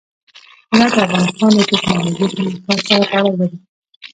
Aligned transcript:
هرات 0.71 0.91
د 0.95 0.97
افغانستان 1.07 1.51
د 1.57 1.59
تکنالوژۍ 1.71 2.27
پرمختګ 2.53 2.79
سره 2.87 3.05
تړاو 3.11 3.37
لري. 3.39 3.57